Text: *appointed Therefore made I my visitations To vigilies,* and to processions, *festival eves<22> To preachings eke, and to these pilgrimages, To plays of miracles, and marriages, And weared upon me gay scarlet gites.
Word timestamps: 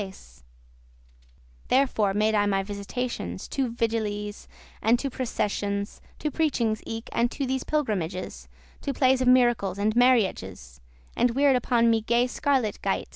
*appointed 0.01 0.17
Therefore 1.67 2.15
made 2.15 2.33
I 2.33 2.47
my 2.47 2.63
visitations 2.63 3.47
To 3.49 3.69
vigilies,* 3.69 4.47
and 4.81 4.97
to 4.97 5.11
processions, 5.11 5.99
*festival 5.99 6.15
eves<22> 6.15 6.19
To 6.23 6.31
preachings 6.31 6.83
eke, 6.87 7.09
and 7.11 7.29
to 7.29 7.45
these 7.45 7.63
pilgrimages, 7.63 8.47
To 8.81 8.95
plays 8.95 9.21
of 9.21 9.27
miracles, 9.27 9.77
and 9.77 9.95
marriages, 9.95 10.81
And 11.15 11.35
weared 11.35 11.55
upon 11.55 11.91
me 11.91 12.01
gay 12.01 12.25
scarlet 12.25 12.79
gites. 12.81 13.09